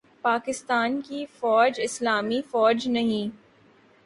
[0.21, 3.29] پاکستان کی فوج اسلامی فوج نہیں